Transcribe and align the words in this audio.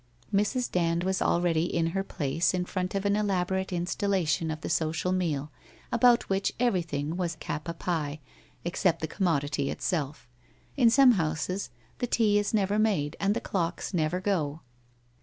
Mrs. 0.33 0.71
Dand 0.71 1.03
was 1.03 1.21
already 1.21 1.65
in 1.65 1.85
her 1.93 2.03
place 2.03 2.55
in 2.55 2.65
front 2.65 2.95
of 2.95 3.05
an 3.05 3.15
elaborate 3.15 3.71
installation 3.71 4.49
of 4.49 4.61
the 4.61 4.67
social 4.69 5.11
meal, 5.11 5.51
about 5.91 6.27
which 6.27 6.51
everything 6.59 7.17
was 7.17 7.35
cap 7.35 7.67
a 7.69 7.73
pie 7.75 8.19
except 8.65 9.01
the 9.01 9.07
commodity 9.07 9.69
itself. 9.69 10.27
In 10.75 10.89
some 10.89 11.11
houses 11.11 11.69
the 11.99 12.07
tea 12.07 12.39
is 12.39 12.51
never 12.51 12.79
made 12.79 13.15
and 13.19 13.35
the 13.35 13.39
clocks 13.41 13.93
never 13.93 14.19
go. 14.19 14.61